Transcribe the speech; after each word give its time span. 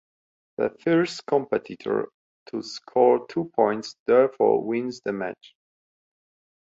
The 0.57 0.71
first 0.83 1.27
competitor 1.27 2.09
to 2.47 2.63
score 2.63 3.27
two 3.27 3.51
points, 3.55 3.97
therefore 4.07 4.63
wins 4.65 4.99
the 5.05 5.13
match. 5.13 5.53